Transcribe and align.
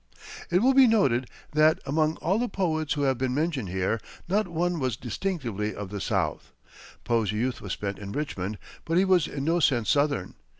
It 0.49 0.63
will 0.63 0.73
be 0.73 0.87
noted 0.87 1.29
that, 1.51 1.79
among 1.85 2.15
all 2.15 2.39
the 2.39 2.49
poets 2.49 2.93
who 2.93 3.03
have 3.03 3.19
been 3.19 3.35
mentioned 3.35 3.69
here, 3.69 3.99
not 4.27 4.47
one 4.47 4.79
was 4.79 4.97
distinctively 4.97 5.75
of 5.75 5.91
the 5.91 6.01
South. 6.01 6.51
Poe's 7.03 7.31
youth 7.31 7.61
was 7.61 7.73
spent 7.73 7.99
in 7.99 8.11
Richmond, 8.11 8.57
but 8.83 8.97
he 8.97 9.05
was 9.05 9.27
in 9.27 9.43
no 9.43 9.59
sense 9.59 9.91
Southern. 9.91 10.33